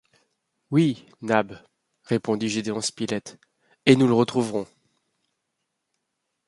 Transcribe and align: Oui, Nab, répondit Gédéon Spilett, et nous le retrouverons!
Oui, 0.71 1.05
Nab, 1.21 1.59
répondit 2.05 2.49
Gédéon 2.49 2.81
Spilett, 2.81 3.37
et 3.85 3.95
nous 3.95 4.07
le 4.07 4.15
retrouverons! 4.15 4.65